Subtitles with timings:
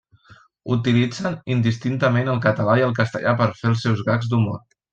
[0.75, 4.61] Utilitzen indistintament el català i el castellà per fer els seus gags d'humor.